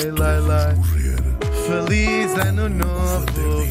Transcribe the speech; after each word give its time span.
Lai, 0.00 0.10
lai, 0.12 0.40
lai. 0.40 0.74
Feliz 1.66 2.32
ano 2.38 2.70
novo, 2.70 3.26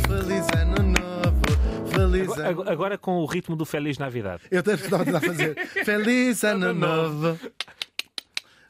feliz 0.08 0.46
ano 0.56 0.84
novo, 0.84 1.90
feliz 1.90 2.30
ano 2.30 2.50
Agora, 2.50 2.72
agora 2.72 2.98
com 3.00 3.18
o 3.18 3.26
ritmo 3.26 3.56
do 3.56 3.66
Feliz 3.66 3.98
Navidade. 3.98 4.44
Eu 4.52 4.62
tenho 4.62 4.78
que 4.78 4.84
estava 4.84 5.18
a 5.18 5.20
fazer. 5.20 5.56
Feliz 5.84 6.44
ano 6.44 6.72
novo. 6.72 7.40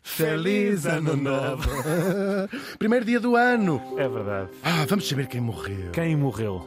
Feliz 0.02 0.86
ano 0.86 1.18
novo. 1.18 1.70
Primeiro 2.80 3.04
dia 3.04 3.20
do 3.20 3.36
ano. 3.36 3.82
É 3.98 4.07
verdade. 4.07 4.50
Ah, 4.64 4.86
vamos 4.88 5.05
saber 5.10 5.28
quem 5.28 5.41
morreu. 5.41 5.91
Quem 5.91 6.16
morreu? 6.16 6.66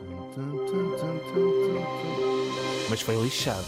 Mas 2.90 3.00
foi 3.00 3.16
lixado. 3.16 3.64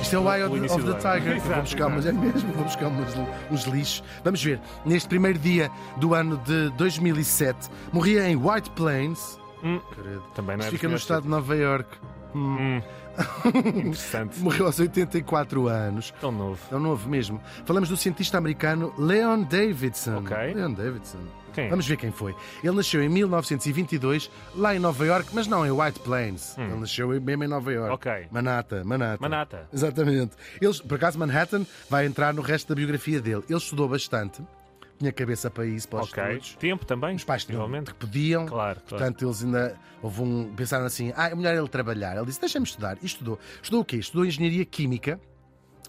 Isto 0.00 0.16
é 0.16 0.18
o 0.18 0.32
Eye 0.34 0.44
of, 0.44 0.74
of 0.74 0.84
the. 0.84 0.94
Tiger. 0.94 1.36
Exato, 1.36 1.52
vou 1.52 1.62
buscar, 1.62 1.88
mas 1.90 2.06
é 2.06 2.12
mesmo, 2.12 2.52
vou 2.52 2.64
buscar 2.64 2.88
uns, 2.88 3.14
uns 3.50 3.64
lixos. 3.64 4.02
Vamos 4.24 4.42
ver, 4.42 4.60
neste 4.84 5.08
primeiro 5.08 5.38
dia 5.38 5.70
do 5.98 6.14
ano 6.14 6.38
de 6.38 6.70
2007, 6.70 7.68
morria 7.92 8.28
em 8.28 8.36
White 8.36 8.70
Plains. 8.70 9.38
Hum. 9.62 9.80
Também 10.34 10.56
não 10.56 10.64
é 10.64 10.68
Isto 10.68 10.70
fica 10.70 10.88
no 10.88 10.96
estado 10.96 11.22
de 11.24 11.28
Nova 11.28 11.54
York. 11.54 11.88
Hum. 12.34 12.80
Interessante. 13.76 14.38
Morreu 14.40 14.66
aos 14.66 14.78
84 14.78 15.68
anos. 15.68 16.12
Tão 16.20 16.32
novo. 16.32 16.60
É 16.70 16.76
um 16.76 16.80
novo 16.80 17.08
mesmo. 17.08 17.40
Falamos 17.64 17.88
do 17.88 17.96
cientista 17.96 18.38
americano 18.38 18.92
Leon 18.98 19.42
Davidson. 19.42 20.18
Ok. 20.18 20.54
Leon 20.54 20.72
Davidson. 20.72 21.18
Quem 21.52 21.66
é? 21.66 21.68
Vamos 21.68 21.86
ver 21.86 21.96
quem 21.96 22.12
foi. 22.12 22.34
Ele 22.62 22.76
nasceu 22.76 23.02
em 23.02 23.08
1922, 23.08 24.30
lá 24.54 24.74
em 24.74 24.78
Nova 24.78 25.04
York, 25.04 25.30
mas 25.32 25.46
não 25.46 25.66
em 25.66 25.70
White 25.70 26.00
Plains. 26.00 26.56
Ele 26.56 26.74
nasceu 26.76 27.08
mesmo 27.08 27.44
em 27.44 27.48
Nova 27.48 27.72
York. 27.72 27.90
Hum. 27.90 27.94
Ok. 27.94 28.28
Manhattan, 28.30 28.84
Manhattan. 28.84 29.28
Manhattan. 29.28 29.62
Exatamente. 29.72 30.36
Ele, 30.60 30.74
por 30.86 30.94
acaso, 30.94 31.18
Manhattan 31.18 31.66
vai 31.88 32.06
entrar 32.06 32.32
no 32.32 32.42
resto 32.42 32.68
da 32.68 32.74
biografia 32.74 33.20
dele. 33.20 33.42
Ele 33.48 33.58
estudou 33.58 33.88
bastante, 33.88 34.42
tinha 35.00 35.12
cabeça 35.12 35.50
para 35.50 35.64
isso, 35.66 35.88
para 35.88 36.02
os 36.04 36.10
Ok. 36.12 36.22
estudos. 36.22 36.54
Tempo 36.56 36.84
também? 36.86 37.16
Os 37.16 37.24
pais 37.24 37.44
tinham, 37.44 37.68
que 37.84 37.94
podiam. 37.94 38.46
Claro, 38.46 38.80
claro. 38.80 38.86
Portanto, 38.86 39.24
eles 39.24 39.42
ainda 39.42 39.76
houve 40.02 40.20
um, 40.22 40.54
pensaram 40.54 40.84
assim: 40.84 41.12
ah, 41.16 41.30
é 41.30 41.34
melhor 41.34 41.54
ele 41.56 41.68
trabalhar. 41.68 42.16
Ele 42.16 42.26
disse: 42.26 42.38
deixa-me 42.40 42.66
estudar. 42.66 42.98
E 43.02 43.06
estudou. 43.06 43.38
Estudou 43.62 43.80
o 43.80 43.84
quê? 43.84 43.96
Estudou 43.96 44.24
engenharia 44.26 44.64
química, 44.64 45.18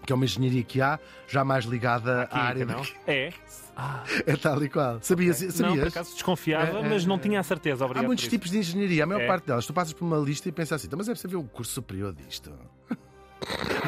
que 0.06 0.12
é 0.14 0.16
uma 0.16 0.24
engenharia 0.26 0.64
que 0.64 0.82
há, 0.82 0.98
já 1.28 1.44
mais 1.44 1.66
ligada 1.66 2.24
à 2.32 2.40
área. 2.40 2.66
Não? 2.66 2.82
É? 3.06 3.32
Ah, 3.76 4.04
É 4.26 4.36
tal 4.38 4.64
e 4.64 4.70
qual. 4.70 5.00
Sabias? 5.02 5.42
não, 5.42 5.48
por 5.50 5.56
sabias? 5.58 5.88
acaso 5.88 6.14
desconfiava, 6.14 6.78
É, 6.80 6.82
é, 6.86 6.90
mas 6.90 7.06
não 7.06 7.16
é. 7.18 7.20
tinha 7.20 7.40
a 7.40 7.44
certeza. 7.44 7.84
Há 7.84 7.86
Obrigado 7.86 8.08
muitos 8.08 8.24
por 8.26 8.28
isso. 8.28 8.36
tipos 8.38 8.52
de 8.52 8.58
engenharia, 8.60 9.04
a 9.04 9.08
maior 9.08 9.22
É. 9.22 9.28
parte 9.28 9.46
delas. 9.48 9.66
Tu 9.66 9.74
passas 9.74 9.94
por 9.94 10.06
uma 10.06 10.18
lista 10.18 10.48
e 10.48 10.52
pensas 10.52 10.74
assim, 10.78 10.88
"Então, 10.88 10.98
mas 10.98 11.08
é 11.10 11.12
preciso 11.12 11.30
ver 11.30 11.36
o 11.38 11.44
curso 11.44 11.74
superior 11.74 12.14
disto. 12.14 12.52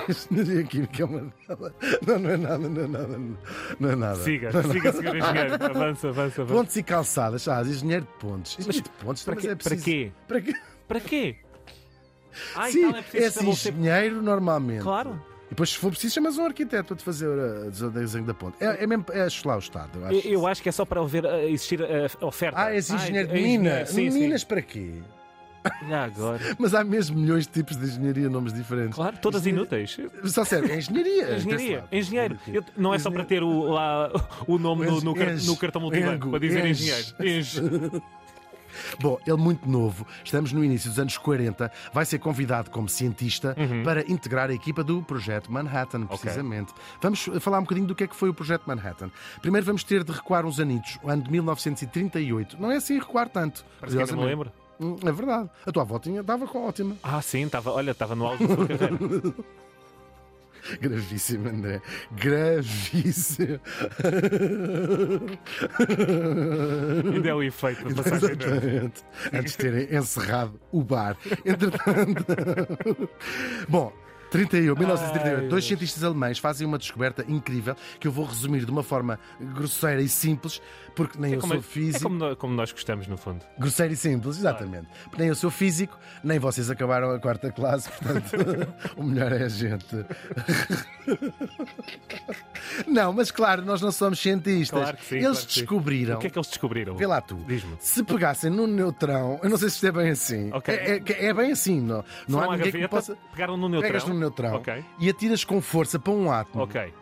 Engenharia 0.10 0.64
química 0.64 1.04
é 1.04 1.06
uma 1.06 1.34
delas. 1.48 1.74
Não, 2.06 2.20
não 2.20 2.30
é 2.30 2.38
nada, 2.38 2.58
não 2.70 2.84
é 2.84 2.88
nada. 2.88 3.20
Não 3.80 3.90
é 3.90 3.96
nada. 3.96 4.16
Siga, 4.16 4.52
siga, 4.64 4.94
senhor 4.94 5.16
engenheiro. 5.18 5.54
Avança, 5.56 6.10
avança, 6.10 6.42
avança. 6.42 6.46
Pontes 6.46 6.76
e 6.76 6.84
calçadas, 6.84 7.42
sabes? 7.44 7.72
Engenheiro 7.78 8.06
de 8.06 8.12
pontes. 8.20 8.58
Engenheiro 8.60 8.84
de 8.84 8.90
pontes, 9.04 9.24
Para 9.24 9.36
mas 9.36 9.44
quê? 9.44 9.50
é 9.50 9.56
Para 9.56 9.64
preciso. 9.70 9.86
quê? 9.86 10.12
Para 10.28 10.42
quê? 10.42 10.54
Para 10.88 11.00
quê? 11.00 11.36
Ah, 12.56 12.70
Sim, 12.70 12.80
então 12.88 12.98
é 12.98 13.02
preciso 13.04 13.24
é 13.24 13.28
assim, 13.28 13.50
engenheiro 13.50 14.22
normalmente. 14.22 14.82
Claro. 14.84 15.22
E 15.46 15.50
depois, 15.50 15.70
se 15.70 15.78
for 15.78 15.92
preciso, 15.92 16.16
chamas 16.16 16.38
um 16.38 16.46
arquiteto 16.46 16.88
para 16.88 16.96
te 16.98 17.04
fazer 17.04 17.28
uh, 17.28 17.68
o 17.68 17.90
desenho 17.92 18.26
da 18.26 18.34
ponte. 18.34 18.58
É, 18.60 18.84
é 18.84 18.88
mesmo 18.88 19.06
é 19.12 19.30
chular 19.30 19.58
o 19.58 19.60
Estado, 19.60 20.00
eu 20.00 20.06
acho. 20.08 20.28
Eu, 20.28 20.34
eu 20.34 20.48
acho 20.48 20.64
que 20.64 20.70
é 20.70 20.72
só 20.72 20.84
para 20.84 21.00
haver, 21.00 21.26
uh, 21.26 21.42
existir 21.48 21.80
uh, 21.80 22.26
oferta. 22.26 22.60
Ah, 22.60 22.74
és 22.74 22.90
engenheiro 22.90 23.28
de 23.28 23.38
é 23.38 23.42
mina. 23.42 23.82
engenheiro, 23.82 24.12
Sim, 24.12 24.20
Minas 24.20 24.44
para 24.44 24.62
quê? 24.64 24.94
Já 25.88 26.04
agora. 26.06 26.40
Mas 26.60 26.74
há 26.74 26.84
mesmo 26.84 27.18
milhões 27.20 27.46
de 27.48 27.54
tipos 27.54 27.78
de 27.78 27.86
engenharia, 27.86 28.30
nomes 28.30 28.54
diferentes. 28.54 28.96
Claro, 28.96 29.18
todas 29.22 29.42
Engenharia- 29.42 29.62
inúteis. 29.62 29.98
Só 30.34 30.44
serve, 30.44 30.72
é 30.72 30.78
engenharia. 30.78 31.36
Engenharia, 31.38 31.84
engenheiro. 31.92 32.40
Eu- 32.48 32.64
não 32.78 32.94
é 32.94 33.00
só 33.00 33.10
para 33.12 33.24
ter 33.26 33.44
o, 33.44 33.64
lá, 33.70 34.10
o 34.48 34.58
nome 34.58 34.86
no, 34.86 35.02
no, 35.02 35.16
car- 35.16 35.30
Enge- 35.34 35.48
no 35.48 35.56
cartão 35.58 35.82
multibanco, 35.82 36.30
para 36.30 36.40
dizer 36.40 36.66
Enge. 36.66 36.84
engenheiro. 36.84 37.16
Enge. 37.20 38.02
Bom, 39.00 39.20
ele 39.28 39.38
muito 39.38 39.70
novo, 39.70 40.06
estamos 40.24 40.52
no 40.52 40.64
início 40.66 40.90
dos 40.90 40.98
anos 40.98 41.16
40, 41.16 41.72
vai 41.94 42.06
ser 42.06 42.18
convidado 42.18 42.72
como 42.72 42.90
cientista 42.90 43.56
para 43.84 44.02
integrar 44.12 44.50
a 44.50 44.54
equipa 44.54 44.84
do 44.84 45.00
Projeto 45.04 45.52
Manhattan, 45.52 46.08
precisamente. 46.08 46.74
Vamos 47.00 47.30
falar 47.40 47.60
um 47.60 47.62
bocadinho 47.62 47.86
do 47.86 47.94
que 47.94 48.04
é 48.04 48.08
que 48.08 48.16
foi 48.16 48.30
o 48.30 48.34
Projeto 48.34 48.64
Manhattan. 48.66 49.12
Primeiro 49.44 49.64
vamos 49.64 49.84
ter 49.84 50.04
de 50.04 50.12
recuar 50.12 50.44
uns 50.44 50.60
anitos, 50.60 50.98
o 51.04 51.10
ano 51.10 51.22
de 51.22 51.32
1938. 51.32 52.58
Não 52.60 52.72
é 52.72 52.78
assim 52.78 52.98
recuar 52.98 53.30
tanto. 53.30 53.64
Parece 53.80 53.96
que 53.96 54.02
ainda 54.02 54.12
me 54.14 54.18
curiosamente. 54.18 54.28
lembro. 54.50 54.63
Hum, 54.80 54.98
É 55.06 55.12
verdade. 55.12 55.50
A 55.66 55.72
tua 55.72 55.84
avó 55.84 56.00
tinha, 56.00 56.22
dava 56.24 56.48
com 56.48 56.68
ótima. 56.68 56.96
Ah, 57.04 57.22
sim, 57.22 57.46
estava, 57.46 57.72
olha, 57.72 57.92
estava 57.92 58.16
no 58.16 58.26
auge 58.26 58.46
da 58.48 58.56
sua 58.56 58.68
carreira. 58.68 59.34
Gravíssimo, 60.80 61.50
André. 61.50 61.82
Gravíssimo. 62.12 63.60
Ainda 67.14 67.30
é 67.30 67.34
o 67.34 67.44
efeito 67.44 67.94
da 67.94 68.04
passagem. 68.04 68.30
Exatamente. 68.40 69.04
Antes 69.34 69.52
de 69.52 69.58
terem 69.58 69.96
encerrado 69.98 70.60
o 70.72 70.82
bar. 70.84 71.18
Entretanto. 71.46 72.26
Bom. 73.68 73.92
31, 74.34 74.76
1938, 74.76 75.42
Ai, 75.44 75.48
dois 75.48 75.64
cientistas 75.64 76.04
alemães 76.04 76.40
fazem 76.40 76.66
uma 76.66 76.80
descoberta 76.80 77.24
incrível 77.28 77.76
que 78.00 78.08
eu 78.08 78.12
vou 78.12 78.26
resumir 78.26 78.66
de 78.66 78.72
uma 78.72 78.82
forma 78.82 79.20
grosseira 79.40 80.02
e 80.02 80.10
simples, 80.10 80.60
porque 80.96 81.20
nem 81.20 81.34
É 81.34 81.36
eu 81.36 81.40
como, 81.40 81.54
sou 81.54 81.60
é 81.60 81.64
físico. 81.64 82.04
como 82.04 82.16
nós, 82.18 82.36
como 82.38 82.56
nós 82.56 82.72
gostamos, 82.72 83.06
no 83.08 83.16
fundo. 83.16 83.46
Grosseiro 83.60 83.94
e 83.94 83.96
simples, 83.96 84.38
exatamente. 84.38 84.88
Porque 85.04 85.18
nem 85.20 85.28
eu 85.28 85.36
sou 85.36 85.52
físico, 85.52 85.98
nem 86.24 86.40
vocês 86.40 86.70
acabaram 86.72 87.12
a 87.12 87.20
quarta 87.20 87.52
classe, 87.52 87.90
portanto, 87.92 88.32
o 88.98 89.04
melhor 89.04 89.32
é 89.32 89.44
a 89.44 89.50
gente. 89.50 89.86
Não, 92.88 93.14
mas 93.14 93.30
claro, 93.30 93.64
nós 93.64 93.82
não 93.82 93.92
somos 93.92 94.20
cientistas. 94.20 94.80
Claro 94.82 94.98
que 94.98 95.06
sim, 95.06 95.16
Eles 95.18 95.28
claro 95.28 95.48
que 95.48 95.54
descobriram. 95.60 96.16
O 96.16 96.20
que 96.20 96.28
é 96.28 96.30
que 96.30 96.38
eles 96.38 96.48
descobriram? 96.48 96.96
Vê 96.96 97.06
lá 97.06 97.22
tu. 97.22 97.38
Se 97.80 98.04
pegassem 98.04 98.50
num 98.50 98.66
neutrão, 98.68 99.40
eu 99.44 99.50
não 99.50 99.58
sei 99.58 99.70
se 99.70 99.76
isto 99.76 99.88
é 99.88 99.92
bem 99.92 100.10
assim. 100.10 100.50
Ok. 100.54 100.74
É, 100.74 100.96
é- 101.06 101.26
é 101.28 101.34
bem 101.34 101.52
assim, 101.52 101.80
não, 101.82 102.04
não 102.28 102.40
Foram 102.40 102.52
há 102.52 102.58
ninguém 102.58 102.72
que 102.72 102.78
gaveta, 102.80 102.96
possa. 102.96 103.18
pegaram 103.34 103.58
no 103.58 103.70
neutrão. 103.70 103.92
Ok. 104.56 104.84
e 105.00 105.10
atiras 105.10 105.44
com 105.44 105.62
força 105.62 105.98
para 106.00 106.14
um 106.14 106.32
átomo. 106.32 106.64
Ok. 106.64 106.94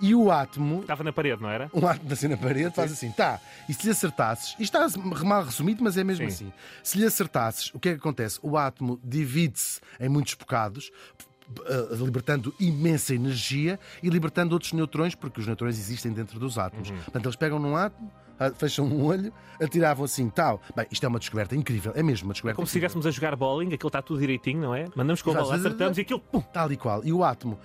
E 0.00 0.14
o 0.14 0.30
átomo, 0.30 0.80
Estava 0.80 1.04
na 1.04 1.12
parede, 1.12 1.40
não 1.40 1.48
era? 1.48 1.70
um 1.72 1.86
átomo 1.86 2.12
assim 2.12 2.28
na 2.28 2.36
parede, 2.36 2.74
faz 2.74 2.92
assim, 2.92 3.10
tá. 3.12 3.40
E 3.68 3.72
se 3.72 3.86
lhe 3.86 3.92
acertasses, 3.92 4.54
isto 4.58 4.76
está 4.76 5.00
mal 5.24 5.44
resumido, 5.44 5.82
mas 5.84 5.96
é 5.96 6.04
mesmo 6.04 6.28
Sim. 6.28 6.34
assim. 6.46 6.52
Se 6.82 6.98
lhe 6.98 7.06
acertasses, 7.06 7.70
o 7.72 7.78
que 7.78 7.90
é 7.90 7.92
que 7.92 7.98
acontece? 7.98 8.38
O 8.42 8.56
átomo 8.58 8.98
divide-se 9.02 9.80
em 10.00 10.08
muitos 10.08 10.34
bocados. 10.34 10.90
Eh, 11.66 11.94
Libertando 11.96 12.54
imensa 12.58 13.14
energia 13.14 13.78
e 14.02 14.08
libertando 14.08 14.54
outros 14.54 14.72
neutrões, 14.72 15.14
porque 15.14 15.40
os 15.40 15.46
neutrões 15.46 15.78
existem 15.78 16.12
dentro 16.12 16.38
dos 16.38 16.58
átomos. 16.58 16.90
Uhum. 16.90 16.96
Portanto, 16.96 17.26
eles 17.26 17.36
pegam 17.36 17.58
num 17.58 17.76
átomo, 17.76 18.10
ah, 18.38 18.50
fecham 18.50 18.86
um 18.86 19.04
olho, 19.04 19.32
atiravam 19.60 20.04
assim, 20.04 20.28
tal. 20.28 20.60
Bem, 20.74 20.86
isto 20.90 21.04
é 21.04 21.08
uma 21.08 21.18
descoberta 21.18 21.54
incrível, 21.54 21.92
é 21.94 22.02
mesmo 22.02 22.28
uma 22.28 22.32
descoberta 22.32 22.56
Como 22.56 22.66
se 22.66 22.72
incrível. 22.72 22.86
estivéssemos 22.88 23.06
a 23.06 23.10
jogar 23.10 23.36
bowling, 23.36 23.72
aquilo 23.72 23.88
está 23.88 24.02
tudo 24.02 24.20
direitinho, 24.20 24.60
não 24.60 24.74
é? 24.74 24.86
Mandamos 24.96 25.22
com 25.22 25.30
a 25.30 25.34
bola, 25.34 25.54
acertamos 25.54 25.98
e 25.98 26.00
aquilo. 26.00 26.20
Pum, 26.20 26.40
Tal 26.40 26.72
e 26.72 26.76
qual. 26.76 27.04
E 27.04 27.12
o 27.12 27.22
átomo, 27.22 27.58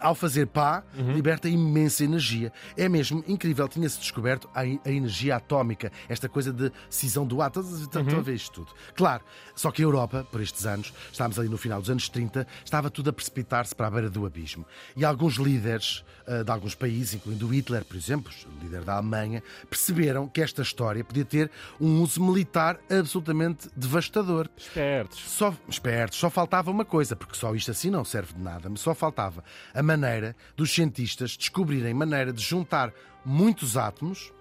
ao 0.00 0.14
fazer 0.14 0.46
pá, 0.46 0.82
Uhum. 0.96 1.12
liberta 1.12 1.48
imensa 1.48 2.04
energia. 2.04 2.52
É 2.76 2.88
mesmo 2.88 3.22
incrível. 3.26 3.68
Tinha-se 3.68 3.98
descoberto 3.98 4.48
a, 4.54 4.60
a 4.60 4.90
energia 4.90 5.36
atómica, 5.36 5.90
esta 6.08 6.28
coisa 6.28 6.52
de 6.52 6.72
cisão 6.90 7.26
do 7.26 7.40
átomo. 7.42 7.66
Estão 7.76 8.02
Uhum. 8.02 8.18
a 8.18 8.22
ver 8.22 8.34
isto 8.34 8.52
tudo. 8.64 8.72
Claro, 8.94 9.22
só 9.54 9.70
que 9.70 9.82
a 9.82 9.84
Europa, 9.84 10.26
por 10.30 10.40
estes 10.40 10.64
anos, 10.66 10.92
estávamos 11.12 11.38
ali 11.38 11.48
no 11.48 11.56
final 11.58 11.80
dos 11.80 11.90
anos 11.90 12.08
30, 12.08 12.46
estava 12.64 12.90
tudo 12.90 13.10
a 13.10 13.12
precipitar-se 13.12 13.74
para 13.74 13.86
a 13.86 13.90
beira 13.90 14.10
do 14.10 14.24
abismo. 14.26 14.64
E 14.96 15.04
alguns 15.04 15.34
líderes 15.36 16.04
ah, 16.26 16.42
de 16.42 16.50
alguns 16.50 16.74
países, 16.74 17.14
incluindo 17.14 17.46
Hitler, 17.48 17.84
por 17.84 17.96
exemplo, 17.96 18.32
o 18.46 18.64
líder 18.64 18.82
da 18.82 18.94
Alemanha, 18.96 19.42
perceberam 19.70 20.26
que 20.28 20.40
esta 20.40 20.62
história 20.62 21.04
podia 21.04 21.24
ter 21.24 21.50
um 21.80 22.00
uso 22.02 22.22
militar 22.22 22.78
absolutamente 22.90 23.68
devastador. 23.76 24.48
espertos. 24.56 25.20
Só, 25.20 25.54
espertos, 25.68 26.18
só 26.18 26.28
faltava 26.30 26.70
uma 26.70 26.84
coisa, 26.84 27.14
porque 27.16 27.36
só 27.36 27.54
isto 27.54 27.70
assim 27.70 27.90
não 27.90 28.04
serve 28.04 28.34
de 28.34 28.40
nada, 28.40 28.68
mas 28.68 28.80
só 28.80 28.94
faltava 28.94 29.44
a 29.76 29.82
maneira 29.82 30.34
dos 30.56 30.74
cientistas 30.74 31.36
descobrirem 31.36 31.92
maneira 31.92 32.32
de 32.32 32.42
juntar 32.42 32.92
muitos 33.24 33.76
átomos, 33.76 34.32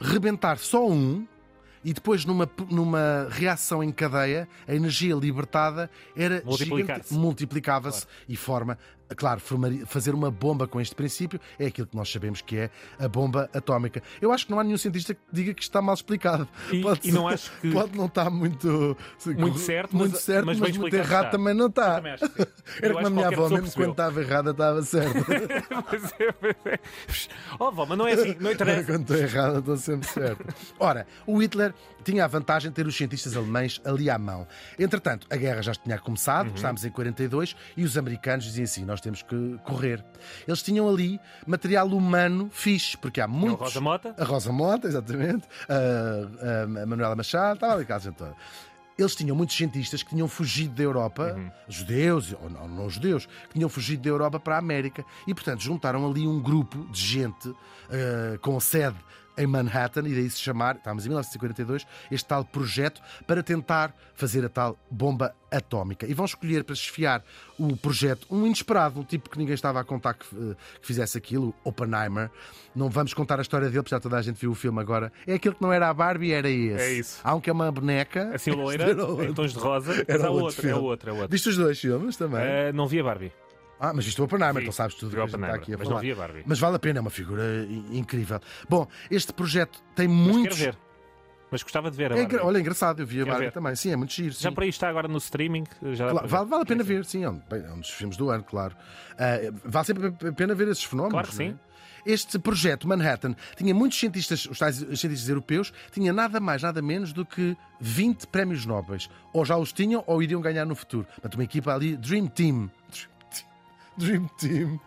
rebentar 0.00 0.58
só 0.58 0.86
um 0.86 1.26
e 1.84 1.92
depois, 1.92 2.24
numa, 2.24 2.50
numa 2.70 3.28
reação 3.30 3.84
em 3.84 3.92
cadeia, 3.92 4.48
a 4.66 4.74
energia 4.74 5.14
libertada 5.14 5.90
era 6.16 6.42
multiplicava-se 7.14 8.06
e 8.26 8.36
forma, 8.36 8.78
claro, 9.16 9.40
formaria- 9.40 9.86
fazer 9.86 10.14
uma 10.14 10.30
bomba 10.30 10.66
com 10.66 10.80
este 10.80 10.94
princípio 10.94 11.40
é 11.58 11.66
aquilo 11.66 11.86
que 11.86 11.96
nós 11.96 12.10
sabemos 12.10 12.40
que 12.40 12.56
é 12.56 12.70
a 12.98 13.08
bomba 13.08 13.48
atómica. 13.54 14.02
Eu 14.20 14.32
acho 14.32 14.46
que 14.46 14.52
não 14.52 14.60
há 14.60 14.64
nenhum 14.64 14.78
cientista 14.78 15.14
que 15.14 15.20
diga 15.32 15.52
que 15.54 15.62
está 15.62 15.80
mal 15.82 15.94
explicado. 15.94 16.48
E- 16.72 16.82
e 17.08 17.12
não 17.12 17.28
acho 17.28 17.50
que- 17.60 17.70
Pode 17.72 17.96
não 17.96 18.06
estar 18.06 18.30
muito, 18.30 18.96
Muito 19.26 19.58
certo, 19.58 19.96
muito 19.96 20.12
mas- 20.12 20.20
certo, 20.22 20.46
mas 20.46 20.58
mas, 20.58 20.76
muito 20.76 20.94
errado 20.94 21.26
está. 21.26 21.30
também 21.30 21.54
não 21.54 21.66
está. 21.66 21.96
Também 21.96 22.16
que. 22.16 22.24
Era 22.84 22.94
como 22.94 23.06
a 23.06 23.10
minha 23.10 23.28
avó, 23.28 23.42
mesmo 23.42 23.48
quando 23.56 23.62
percebeu. 23.62 23.90
estava 23.90 24.20
errada, 24.22 24.50
estava 24.52 24.82
certa. 24.82 25.24
É- 26.64 26.78
Oh, 27.58 27.70
vó, 27.70 27.86
mas 27.86 27.96
não 27.98 28.06
é 28.06 28.12
assim, 28.12 28.34
não 28.40 28.46
Era 28.50 28.54
interessa. 28.54 28.84
quando 28.92 29.00
estou 29.02 29.16
errada, 29.16 29.58
estou 29.58 29.76
sempre 29.76 30.08
certa. 30.08 30.44
Ora, 30.78 31.06
o 31.26 31.38
Hitler 31.40 31.72
tinha 32.04 32.24
a 32.24 32.28
vantagem 32.28 32.70
de 32.70 32.74
ter 32.74 32.86
os 32.86 32.94
cientistas 32.96 33.36
alemães 33.36 33.80
ali 33.84 34.10
à 34.10 34.18
mão. 34.18 34.46
Entretanto, 34.78 35.26
a 35.30 35.36
guerra 35.36 35.62
já 35.62 35.74
tinha 35.74 35.98
começado, 35.98 36.48
Uhum. 36.48 36.54
estávamos 36.54 36.84
em 36.84 36.90
42, 36.90 37.56
e 37.76 37.84
os 37.84 37.96
americanos 37.96 38.44
diziam 38.44 38.64
assim: 38.64 38.84
nós 38.94 39.00
temos 39.00 39.22
que 39.22 39.58
correr. 39.64 40.04
Eles 40.46 40.62
tinham 40.62 40.88
ali 40.88 41.20
material 41.46 41.88
humano 41.88 42.48
fixe, 42.52 42.96
porque 42.96 43.20
há 43.20 43.26
muitos. 43.26 43.60
Rosa 43.60 43.80
Mota? 43.80 44.14
A 44.16 44.24
Rosa 44.24 44.52
Mota, 44.52 44.86
exatamente. 44.86 45.46
A, 45.68 45.74
a- 46.78 46.82
a 46.82 46.86
Manuela 46.86 47.16
Machado, 47.16 47.54
estava 47.54 47.72
ali 47.74 47.82
aquela 47.82 47.98
gente 47.98 48.14
toda. 48.16 48.34
Eles 48.96 49.16
tinham 49.16 49.34
muitos 49.34 49.56
cientistas 49.56 50.04
que 50.04 50.10
tinham 50.10 50.28
fugido 50.28 50.72
da 50.76 50.82
Europa, 50.84 51.34
Uhum. 51.36 51.50
judeus, 51.68 52.32
ou 52.40 52.48
não, 52.48 52.68
não 52.68 52.88
judeus, 52.88 53.26
que 53.26 53.54
tinham 53.54 53.68
fugido 53.68 54.02
da 54.04 54.08
Europa 54.08 54.38
para 54.38 54.54
a 54.54 54.58
América. 54.58 55.04
E, 55.26 55.34
portanto, 55.34 55.60
juntaram 55.62 56.08
ali 56.08 56.24
um 56.28 56.40
grupo 56.40 56.86
de 56.92 57.00
gente 57.00 57.52
eh, 57.90 58.38
com 58.40 58.58
sede 58.60 58.96
em 59.36 59.46
Manhattan, 59.46 60.02
e 60.06 60.14
daí 60.14 60.30
se 60.30 60.38
chamar, 60.40 60.76
estávamos 60.76 61.04
em 61.04 61.08
1942, 61.08 61.86
este 62.10 62.26
tal 62.26 62.44
projeto 62.44 63.00
para 63.26 63.42
tentar 63.42 63.94
fazer 64.14 64.44
a 64.44 64.48
tal 64.48 64.78
bomba 64.90 65.34
atómica. 65.50 66.06
E 66.06 66.14
vão 66.14 66.24
escolher 66.24 66.64
para 66.64 66.74
esfiar 66.74 67.22
o 67.58 67.76
projeto 67.76 68.26
um 68.30 68.46
inesperado, 68.46 69.00
um 69.00 69.04
tipo 69.04 69.30
que 69.30 69.38
ninguém 69.38 69.54
estava 69.54 69.80
a 69.80 69.84
contar 69.84 70.14
que, 70.14 70.26
eh, 70.34 70.54
que 70.80 70.86
fizesse 70.86 71.16
aquilo, 71.16 71.54
Oppenheimer. 71.62 72.30
Não 72.74 72.88
vamos 72.90 73.14
contar 73.14 73.38
a 73.38 73.42
história 73.42 73.68
dele, 73.68 73.82
porque 73.82 73.94
já 73.94 74.00
toda 74.00 74.16
a 74.16 74.22
gente 74.22 74.36
viu 74.40 74.50
o 74.50 74.54
filme 74.54 74.80
agora. 74.80 75.12
É 75.26 75.34
aquele 75.34 75.54
que 75.54 75.62
não 75.62 75.72
era 75.72 75.88
a 75.88 75.94
Barbie, 75.94 76.32
era 76.32 76.48
esse. 76.48 76.82
É 76.82 76.92
isso. 76.92 77.20
Há 77.22 77.34
um 77.34 77.40
que 77.40 77.48
é 77.48 77.52
uma 77.52 77.70
boneca. 77.70 78.34
Assim 78.34 78.50
loira, 78.50 78.90
em 79.24 79.32
tons 79.32 79.52
de 79.52 79.58
rosa. 79.58 79.94
Mas 79.94 80.08
Era 80.08 80.26
há 80.26 80.30
outro 80.30 80.44
outro, 80.44 80.68
é 80.68 80.74
outro, 80.74 81.10
é 81.10 81.12
outro. 81.12 81.28
Viste 81.28 81.48
os 81.48 81.56
dois 81.56 81.80
filmes 81.80 82.16
também? 82.16 82.40
Eh, 82.40 82.72
não 82.72 82.86
via 82.86 83.02
Barbie. 83.02 83.32
Ah, 83.90 83.92
mas 83.94 84.04
viste 84.04 84.20
o 84.20 84.24
Oppenheimer, 84.24 84.62
então 84.62 84.72
sabes 84.72 84.94
tudo 84.96 85.10
Vi 85.10 85.16
que 85.16 85.36
está 85.36 85.54
aqui 85.54 85.74
a 85.74 85.78
mas 85.78 85.86
falar. 85.86 85.96
não 85.96 86.02
vi 86.02 86.12
a 86.12 86.14
Barbie. 86.14 86.42
Mas 86.46 86.58
vale 86.58 86.76
a 86.76 86.78
pena, 86.78 86.98
é 86.98 87.00
uma 87.00 87.10
figura 87.10 87.42
incrível. 87.92 88.40
Bom, 88.68 88.86
este 89.10 89.32
projeto 89.32 89.82
tem 89.94 90.08
Mas 90.08 90.16
muitos. 90.34 90.58
quero 90.58 90.72
ver. 90.72 90.78
Mas 91.50 91.62
gostava 91.62 91.90
de 91.90 91.96
ver 91.96 92.12
a 92.12 92.16
É 92.16 92.22
Barbie. 92.26 92.36
Olha, 92.46 92.58
engraçado, 92.58 93.00
eu 93.00 93.06
vi 93.06 93.20
a 93.22 93.26
Barbie 93.26 93.50
também. 93.50 93.76
Sim, 93.76 93.92
é 93.92 93.96
muito 93.96 94.12
giro. 94.12 94.32
Já 94.32 94.48
sim. 94.48 94.54
por 94.54 94.62
aí 94.64 94.70
está 94.70 94.88
agora 94.88 95.06
no 95.06 95.18
streaming. 95.18 95.64
Já 95.92 96.08
Claro, 96.10 96.26
vale, 96.28 96.48
vale 96.48 96.62
a 96.62 96.66
pena 96.66 96.82
ver, 96.82 97.04
sim, 97.04 97.22
é 97.24 97.30
um, 97.30 97.40
é 97.50 97.72
um 97.72 97.80
dos 97.80 97.90
filmes 97.90 98.16
do 98.16 98.30
ano, 98.30 98.42
claro. 98.42 98.74
Ah, 99.18 99.38
vale 99.64 99.84
sempre 99.86 100.06
a 100.28 100.32
pena 100.32 100.54
ver 100.54 100.68
esses 100.68 100.82
fenómenos. 100.84 101.12
Claro 101.12 101.28
que 101.28 101.34
é? 101.42 101.48
sim. 101.50 101.58
Este 102.06 102.38
projeto 102.38 102.86
Manhattan 102.86 103.34
tinha 103.56 103.72
muitos 103.74 103.98
cientistas, 103.98 104.44
os 104.44 104.58
tais 104.58 104.76
cientistas 104.76 105.26
europeus, 105.26 105.72
tinha 105.90 106.12
nada 106.12 106.38
mais, 106.38 106.62
nada 106.62 106.82
menos 106.82 107.14
do 107.14 107.24
que 107.24 107.56
20 107.80 108.26
prémios 108.26 108.66
nobres. 108.66 109.08
Ou 109.32 109.42
já 109.42 109.56
os 109.56 109.72
tinham 109.72 110.04
ou 110.06 110.22
iriam 110.22 110.40
ganhar 110.42 110.66
no 110.66 110.74
futuro. 110.74 111.06
Portanto, 111.06 111.34
uma 111.36 111.44
equipa 111.44 111.72
ali, 111.72 111.96
Dream 111.96 112.26
Team. 112.26 112.70
Dream 113.98 114.28
Team. 114.38 114.80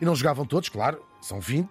E 0.00 0.04
não 0.04 0.14
jogavam 0.14 0.44
todos, 0.44 0.68
claro, 0.68 1.02
são 1.20 1.40
20. 1.40 1.68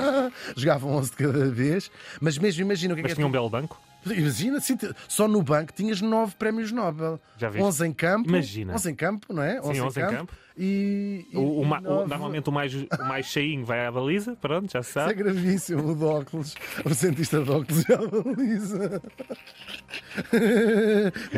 jogavam 0.56 0.92
11 0.92 1.10
de 1.10 1.16
cada 1.16 1.50
vez. 1.50 1.90
Mas 2.20 2.38
mesmo 2.38 2.62
imagina 2.62 2.94
o 2.94 2.96
que 2.96 3.00
é 3.00 3.04
Mas 3.04 3.10
que 3.10 3.12
é 3.12 3.16
tinha 3.16 3.26
um 3.26 3.30
belo 3.30 3.50
banco. 3.50 3.80
Imagina, 4.04 4.60
sim, 4.60 4.76
só 5.06 5.28
no 5.28 5.40
banco 5.42 5.72
tinhas 5.72 6.00
nove 6.00 6.34
prémios 6.34 6.72
Nobel. 6.72 7.20
Já 7.38 7.48
viste? 7.48 7.64
11 7.64 7.86
em 7.86 7.92
campo. 7.92 8.28
Imagina. 8.28 8.74
11 8.74 8.90
em 8.90 8.94
campo, 8.94 9.32
não 9.32 9.42
é? 9.42 9.60
11 9.60 9.80
11 9.80 10.00
em 10.00 10.08
campo. 10.08 10.32
E, 10.58 11.26
e- 11.32 11.36
O, 11.36 11.64
normalmente 12.06 12.48
o 12.48 12.52
mais, 12.52 12.74
o 12.74 12.86
mais 13.08 13.26
cheinho 13.26 13.64
vai 13.64 13.86
à 13.86 13.90
baliza. 13.92 14.36
Pronto, 14.40 14.70
já 14.70 14.82
se 14.82 14.90
Isso 14.90 14.98
é 14.98 15.02
sabe. 15.02 15.14
gravíssimo, 15.14 15.92
o 15.92 15.96
de 15.96 16.04
óculos. 16.04 16.54
O 16.84 16.94
cientista 16.94 17.42
de 17.42 17.50
óculos 17.50 17.82
já 17.82 17.96
baliza. 17.96 19.02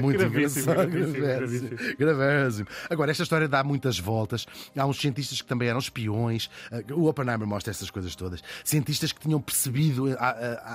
Muito 0.01 0.19
Gravíssimo, 0.19 0.73
engraçado, 0.73 0.91
gravíssimo, 0.91 1.27
gravíssimo. 1.27 1.69
gravíssimo. 1.71 1.97
Gravíssimo. 1.99 2.69
Agora, 2.91 3.11
esta 3.11 3.23
história 3.23 3.49
dá 3.49 3.63
muitas 3.63 3.99
voltas. 3.99 4.47
Há 4.77 4.87
uns 4.87 4.99
cientistas 5.01 5.41
que 5.41 5.47
também 5.49 5.69
eram 5.69 5.79
espiões. 5.79 6.51
O 6.93 7.07
Oppenheimer 7.09 7.47
mostra 7.47 7.71
essas 7.71 7.91
coisas 7.91 8.15
todas. 8.17 8.43
Cientistas 8.65 9.13
que 9.13 9.21
tinham 9.21 9.41
percebido 9.41 10.09
eh, 10.11 10.17
à- 10.19 10.31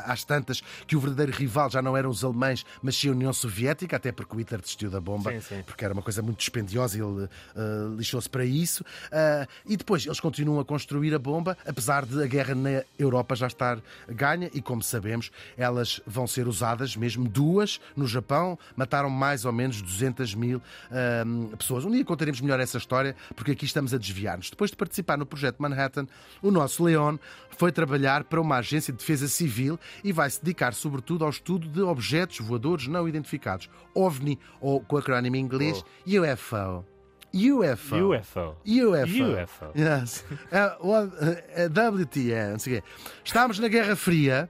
à- 0.10 0.14
às 0.14 0.24
tantas 0.24 0.62
que 0.88 0.96
o 0.96 1.00
verdadeiro 1.00 1.32
rival 1.32 1.70
já 1.70 1.82
não 1.82 1.96
eram 1.96 2.10
os 2.10 2.24
alemães, 2.24 2.66
mas 2.82 2.96
sim 2.96 3.10
a 3.10 3.12
União 3.12 3.34
Soviética, 3.34 3.96
até 3.98 4.12
porque 4.12 4.36
o 4.36 4.40
Hitler 4.40 4.62
desistiu 4.62 4.90
da 4.90 5.00
bomba, 5.02 5.32
Sim, 5.34 5.40
sim. 5.42 5.64
porque 5.66 5.84
era 5.84 5.94
uma 5.94 6.02
coisa 6.04 6.22
muito 6.22 6.38
dispendiosa 6.40 6.98
e 6.98 7.02
ele 7.02 7.30
eh, 7.56 7.96
lixou-se 7.98 8.29
para 8.30 8.46
isso. 8.46 8.84
Ah, 9.12 9.48
e 9.66 9.76
depois 9.76 10.06
eles 10.06 10.20
continuam 10.20 10.60
a 10.60 10.66
construir 10.66 11.14
a 11.14 11.20
bomba, 11.20 11.58
apesar 11.66 12.06
de 12.06 12.22
a 12.24 12.28
guerra 12.28 12.56
na 12.56 12.84
Europa 12.98 13.36
já 13.36 13.48
estar 13.48 13.80
ganha, 14.08 14.50
e 14.54 14.62
como 14.62 14.82
sabemos, 14.82 15.32
elas 15.58 16.02
vão 16.06 16.28
ser 16.28 16.48
usadas, 16.48 16.96
mesmo 16.96 17.28
duas 17.28 17.80
no 17.96 18.08
Japão, 18.08 18.58
mataram 18.76 19.10
mais 19.10 19.46
ou 19.46 19.52
menos 19.52 19.82
200 19.82 20.36
mil 20.36 20.62
ah, 20.92 21.56
pessoas. 21.58 21.86
Um 21.86 21.92
dia 21.92 22.06
contaremos 22.06 22.42
melhor 22.42 22.60
essa 22.60 22.78
história, 22.78 23.16
porque 23.36 23.52
aqui 23.52 23.66
estamos 23.66 23.94
a 23.94 23.98
desviar-nos. 23.98 24.50
Depois 24.50 24.72
de 24.72 24.78
participar 24.78 25.18
no 25.18 25.26
projeto 25.26 25.60
Manhattan, 25.60 26.08
o 26.42 26.52
nosso 26.52 26.84
Leon 26.84 27.18
foi 27.58 27.72
trabalhar 27.72 28.24
para 28.24 28.40
uma 28.40 28.58
agência 28.58 28.94
de 28.94 29.00
defesa 29.00 29.28
civil 29.28 29.78
e 30.04 30.14
vai 30.14 30.30
se 30.30 30.42
dedicar 30.42 30.74
sobretudo 30.74 31.26
ao 31.26 31.30
estudo 31.30 31.68
de 31.68 31.82
objetos 31.82 32.40
voadores 32.40 32.88
não 32.88 33.08
identificados, 33.08 33.70
OVNI, 33.94 34.40
ou 34.62 34.80
com 34.80 34.96
o 34.96 35.00
acrónimo 35.00 35.36
em 35.36 35.40
inglês, 35.40 35.84
UFO. 36.06 36.86
UFO. 37.34 37.96
UFO. 37.96 38.58
UFO. 38.66 39.42
UFO. 39.44 39.66
Yes. 39.76 40.26
Uh, 40.52 40.76
well, 40.88 41.08
uh, 41.08 41.98
WTN. 41.98 42.52
Não 42.54 42.60
sei 42.60 42.78
o 42.78 42.82
quê. 42.82 42.88
Estávamos 43.24 43.60
na 43.60 43.68
Guerra 43.68 43.96
Fria. 43.96 44.50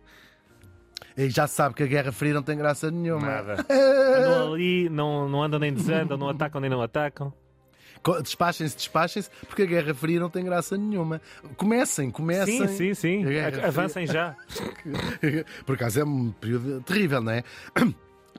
E 1.18 1.30
já 1.30 1.48
se 1.48 1.56
sabe 1.56 1.76
que 1.76 1.84
a 1.84 1.88
Guerra 1.88 2.12
Fria 2.14 2.34
não 2.34 2.44
tem 2.44 2.58
graça 2.58 2.90
nenhuma. 2.90 3.28
Nada. 3.28 3.66
Andam 3.70 4.54
ali, 4.54 4.90
não, 4.90 5.28
não 5.28 5.44
andam 5.44 5.60
nem 5.60 5.74
desandam, 5.74 6.18
não 6.18 6.30
atacam 6.30 6.62
nem 6.62 6.70
não 6.70 6.82
atacam. 6.82 7.34
Despachem-se, 8.24 8.78
despachem-se, 8.78 9.30
porque 9.46 9.64
a 9.64 9.66
Guerra 9.66 9.94
Fria 9.94 10.22
não 10.22 10.30
tem 10.30 10.46
graça 10.46 10.78
nenhuma. 10.78 11.22
Comecem, 11.58 12.10
comecem. 12.10 12.66
Sim, 12.70 12.94
sim, 12.94 12.94
sim. 12.94 13.24
Avancem 13.68 14.08
já. 14.08 14.38
Por 15.66 15.76
acaso 15.76 16.00
é 16.00 16.06
um 16.06 16.32
período 16.32 16.82
terrível, 16.84 17.22
não 17.22 17.34
é? 17.34 17.44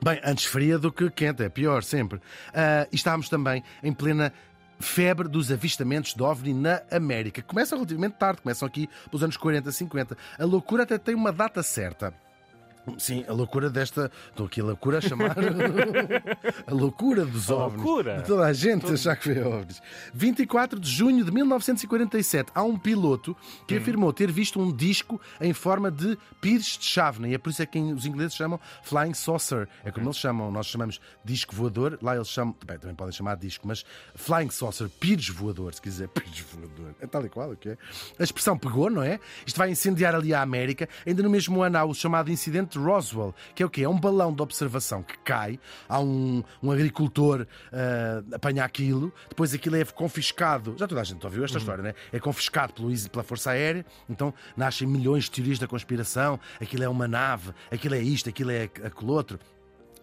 Bem, 0.03 0.19
antes 0.23 0.45
fria 0.45 0.79
do 0.79 0.91
que 0.91 1.11
quente, 1.11 1.43
é 1.43 1.49
pior 1.49 1.83
sempre. 1.83 2.19
Ah, 2.51 2.87
e 2.91 2.95
estávamos 2.95 3.29
também 3.29 3.63
em 3.83 3.93
plena 3.93 4.33
febre 4.79 5.27
dos 5.29 5.51
avistamentos 5.51 6.15
de 6.15 6.23
OVNI 6.23 6.55
na 6.55 6.81
América. 6.91 7.43
Começam 7.43 7.77
relativamente 7.77 8.13
tarde, 8.13 8.41
começam 8.41 8.67
aqui 8.67 8.89
pelos 9.11 9.23
anos 9.23 9.37
40, 9.37 9.71
50. 9.71 10.17
A 10.39 10.43
loucura 10.43 10.83
até 10.83 10.97
tem 10.97 11.13
uma 11.13 11.31
data 11.31 11.61
certa. 11.61 12.15
Sim, 12.97 13.23
a 13.27 13.33
loucura 13.33 13.69
desta. 13.69 14.11
Estou 14.29 14.45
aqui 14.47 14.61
a 14.61 14.63
loucura 14.63 14.97
a 14.97 15.01
chamar. 15.01 15.35
a 16.67 16.73
loucura 16.73 17.25
dos 17.25 17.49
A 17.49 17.55
OVNIs. 17.55 17.83
loucura. 17.83 18.17
De 18.17 18.27
toda 18.27 18.45
a 18.45 18.53
gente 18.53 18.91
achar 18.91 19.15
que 19.15 19.33
vê 19.33 19.43
OVNIs. 19.43 19.81
24 20.13 20.79
de 20.79 20.89
junho 20.89 21.23
de 21.23 21.31
1947, 21.31 22.51
há 22.53 22.63
um 22.63 22.77
piloto 22.77 23.35
que 23.67 23.75
afirmou 23.77 24.11
ter 24.11 24.31
visto 24.31 24.59
um 24.59 24.71
disco 24.75 25.19
em 25.39 25.53
forma 25.53 25.91
de 25.91 26.17
pires 26.39 26.77
de 26.77 26.85
chávena. 26.85 27.27
E 27.27 27.33
é 27.33 27.37
por 27.37 27.49
isso 27.49 27.61
é 27.61 27.65
que 27.65 27.79
os 27.79 28.05
ingleses 28.05 28.35
chamam 28.35 28.59
Flying 28.83 29.13
Saucer. 29.13 29.67
É 29.83 29.91
como 29.91 30.07
eles 30.07 30.17
chamam. 30.17 30.51
Nós 30.51 30.67
chamamos 30.67 30.99
disco 31.23 31.55
voador. 31.55 31.97
Lá 32.01 32.15
eles 32.15 32.29
chamam. 32.29 32.55
Bem, 32.65 32.77
também 32.79 32.95
podem 32.95 33.13
chamar 33.13 33.35
disco, 33.35 33.67
mas 33.67 33.85
Flying 34.15 34.49
Saucer, 34.49 34.89
pires 34.89 35.29
voador, 35.29 35.73
se 35.73 35.81
quiser. 35.81 36.07
Pires 36.21 36.39
voador. 36.53 36.95
É 36.99 37.07
tal 37.07 37.25
e 37.25 37.29
qual, 37.29 37.51
o 37.51 37.55
que 37.57 37.69
é? 37.69 37.77
A 38.19 38.23
expressão 38.23 38.57
pegou, 38.57 38.89
não 38.89 39.01
é? 39.03 39.19
Isto 39.45 39.57
vai 39.57 39.69
incendiar 39.71 40.13
ali 40.15 40.33
a 40.33 40.41
América. 40.41 40.87
Ainda 41.05 41.23
no 41.23 41.29
mesmo 41.29 41.61
ano 41.61 41.77
há 41.77 41.85
o 41.85 41.93
chamado 41.93 42.31
incidente 42.31 42.70
Roswell, 42.79 43.33
que 43.55 43.63
é 43.63 43.65
o 43.65 43.69
quê? 43.69 43.83
É 43.83 43.89
um 43.89 43.99
balão 43.99 44.33
de 44.33 44.41
observação 44.41 45.03
que 45.03 45.17
cai. 45.19 45.59
Há 45.87 45.99
um, 45.99 46.43
um 46.61 46.71
agricultor 46.71 47.47
ah, 47.71 48.23
apanha 48.35 48.63
aquilo, 48.63 49.13
depois 49.29 49.53
aquilo 49.53 49.75
é 49.75 49.85
confiscado. 49.85 50.75
Já 50.77 50.87
toda 50.87 51.01
a 51.01 51.03
gente 51.03 51.23
ouviu 51.25 51.43
esta 51.43 51.57
história, 51.57 51.83
né? 51.83 51.93
É 52.11 52.19
confiscado 52.19 52.73
pelo, 52.73 52.91
pela 53.09 53.23
Força 53.23 53.51
Aérea, 53.51 53.85
então 54.09 54.33
nascem 54.55 54.87
milhões 54.87 55.25
de 55.25 55.31
teorias 55.31 55.59
da 55.59 55.67
conspiração. 55.67 56.39
Aquilo 56.59 56.83
é 56.83 56.89
uma 56.89 57.07
nave, 57.07 57.51
aquilo 57.71 57.95
é 57.95 57.99
isto, 57.99 58.29
aquilo 58.29 58.51
é 58.51 58.63
aquilo 58.63 59.11
outro. 59.11 59.39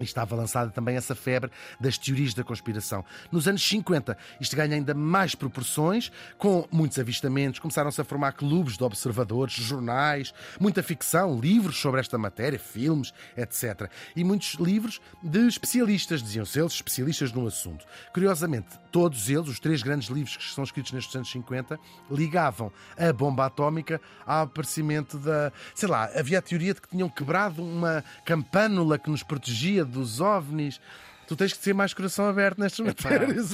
Estava 0.01 0.37
lançada 0.37 0.71
também 0.71 0.97
essa 0.97 1.15
febre 1.15 1.51
das 1.81 1.99
teorias 1.99 2.35
da 2.35 2.45
conspiração. 2.45 3.05
Nos 3.31 3.49
anos 3.49 3.67
50, 3.67 4.17
isto 4.41 4.57
ganha 4.57 4.75
ainda 4.75 4.95
mais 4.95 5.35
proporções, 5.35 6.11
com 6.37 6.67
muitos 6.71 6.99
avistamentos, 6.99 7.61
começaram-se 7.61 8.01
a 8.01 8.05
formar 8.05 8.33
clubes 8.33 8.77
de 8.77 8.85
observadores, 8.85 9.55
jornais, 9.55 10.33
muita 10.61 10.83
ficção, 10.83 11.39
livros 11.39 11.79
sobre 11.79 12.01
esta 12.01 12.17
matéria, 12.17 12.59
filmes, 12.59 13.13
etc. 13.37 13.91
E 14.15 14.25
muitos 14.25 14.55
livros 14.55 15.01
de 15.23 15.47
especialistas, 15.47 16.23
diziam-se 16.23 16.59
eles, 16.59 16.73
especialistas 16.73 17.33
no 17.33 17.47
assunto. 17.47 17.85
Curiosamente, 18.13 18.69
todos 18.91 19.29
eles, 19.29 19.49
os 19.49 19.61
três 19.61 19.83
grandes 19.83 20.09
livros 20.09 20.37
que 20.37 20.45
são 20.45 20.65
escritos 20.65 20.93
nestes 20.93 21.15
anos 21.15 21.31
50, 21.31 21.79
ligavam 22.11 22.73
a 22.97 23.13
bomba 23.13 23.47
atómica 23.47 24.01
ao 24.27 24.45
aparecimento 24.45 25.19
da. 25.19 25.53
Sei 25.75 25.89
lá, 25.89 26.11
havia 26.15 26.39
a 26.39 26.43
teoria 26.43 26.75
de 26.75 26.81
que 26.81 26.89
tinham 26.89 27.09
quebrado 27.09 27.63
uma 27.63 28.05
campânula 28.25 28.99
que 28.99 29.11
nos 29.11 29.23
protegia 29.23 29.85
dos 29.89 30.21
ovnis. 30.21 30.81
Tu 31.27 31.37
tens 31.37 31.53
que 31.53 31.59
ter 31.59 31.75
mais 31.75 31.93
coração 31.93 32.27
aberto 32.27 32.59
nestas 32.59 32.87
matérias. 32.87 33.51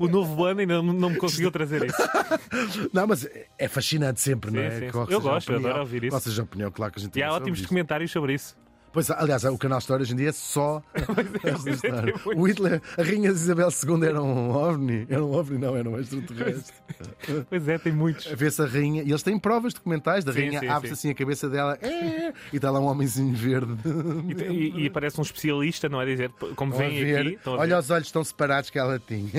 O 0.00 0.08
novo 0.08 0.44
ano 0.44 0.60
ainda 0.60 0.82
não 0.82 0.92
não 0.92 1.10
me 1.10 1.16
conseguiu 1.16 1.48
trazer 1.50 1.84
isso. 1.84 1.96
Não, 2.92 3.06
mas 3.06 3.28
é 3.56 3.68
fascinante 3.68 4.20
sempre, 4.20 4.50
não 4.50 4.60
Sim, 4.60 4.66
é? 4.66 4.78
sim, 4.80 4.84
Eu 4.86 4.92
gosto, 4.92 5.12
eu 5.12 5.18
opinião- 5.58 5.58
adoro 5.70 5.80
ouvir 5.80 6.04
isso. 6.04 6.42
Opinião, 6.42 6.70
claro 6.72 6.92
que 6.92 6.98
a 6.98 7.02
gente 7.02 7.16
E 7.18 7.22
há 7.22 7.32
ótimos 7.32 7.58
isso. 7.58 7.66
documentários 7.68 8.10
sobre 8.10 8.34
isso. 8.34 8.56
Pois, 8.92 9.10
aliás, 9.10 9.44
o 9.44 9.58
canal 9.58 9.78
História 9.78 10.02
hoje 10.02 10.12
em 10.12 10.16
dia 10.16 10.30
é 10.30 10.32
só 10.32 10.82
esta 11.44 11.70
história. 11.70 12.14
O 12.36 12.46
Hitler, 12.48 12.80
a 12.96 13.02
Rainha 13.02 13.30
Isabel 13.30 13.68
II 13.68 14.06
era 14.08 14.22
um 14.22 14.50
ovni. 14.50 15.06
Era 15.08 15.24
um 15.24 15.32
ovni, 15.34 15.58
não, 15.58 15.76
era 15.76 15.88
um 15.88 15.98
extraterrestre. 15.98 16.74
Pois 17.48 17.68
é, 17.68 17.78
tem 17.78 17.92
muitos. 17.92 18.26
Vê-se 18.26 18.60
a 18.62 18.66
rainha, 18.66 19.02
e 19.02 19.10
eles 19.10 19.22
têm 19.22 19.38
provas 19.38 19.72
documentais 19.74 20.24
da 20.24 20.32
Sim, 20.32 20.40
rainha, 20.50 20.72
abre-se 20.72 20.96
sim. 20.96 21.08
assim 21.08 21.10
a 21.10 21.14
cabeça 21.14 21.48
dela 21.48 21.78
"É", 21.80 22.32
e 22.52 22.56
está 22.56 22.70
lá 22.70 22.80
um 22.80 22.86
homenzinho 22.86 23.34
verde. 23.34 23.76
E, 24.46 24.80
e, 24.80 24.84
e 24.86 24.90
parece 24.90 25.18
um 25.18 25.22
especialista, 25.22 25.88
não 25.88 26.00
é? 26.00 26.06
Dizer, 26.06 26.30
como 26.56 26.72
Estão 26.72 26.88
vem 26.88 27.04
ver. 27.04 27.18
aqui. 27.20 27.34
estão 27.34 27.54
Olha 27.54 27.78
os 27.78 27.90
olhos 27.90 28.10
tão 28.10 28.24
separados 28.24 28.70
que 28.70 28.78
ela 28.78 28.98
tinha. 28.98 29.30